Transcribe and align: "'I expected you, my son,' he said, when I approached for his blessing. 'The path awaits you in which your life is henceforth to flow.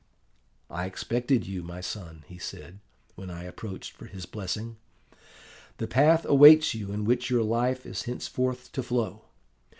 "'I 0.71 0.87
expected 0.87 1.45
you, 1.45 1.61
my 1.61 1.79
son,' 1.79 2.23
he 2.27 2.39
said, 2.39 2.79
when 3.13 3.29
I 3.29 3.43
approached 3.43 3.91
for 3.91 4.07
his 4.07 4.25
blessing. 4.25 4.77
'The 5.77 5.85
path 5.89 6.25
awaits 6.25 6.73
you 6.73 6.91
in 6.91 7.05
which 7.05 7.29
your 7.29 7.43
life 7.43 7.85
is 7.85 8.01
henceforth 8.05 8.71
to 8.71 8.81
flow. 8.81 9.25